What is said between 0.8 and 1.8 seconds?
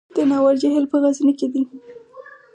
په غزني کې دی